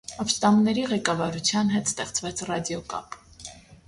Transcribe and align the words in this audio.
Ապստամբների 0.21 0.85
ղեկավարության 0.93 1.69
հետ 1.73 1.91
ստեղծվեց 1.91 2.41
ռադիոկապ։ 2.51 3.19